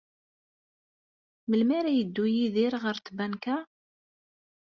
[1.49, 3.57] Melmi ara yeddu Yidir ɣer tbanka?